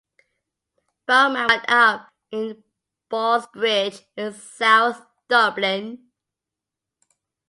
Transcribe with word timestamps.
Bowman 1.05 1.43
was 1.45 1.57
brought 1.59 1.69
up 1.69 2.13
in 2.31 2.63
Ballsbridge 3.11 4.01
in 4.17 4.33
south 4.33 5.05
Dublin. 5.29 6.07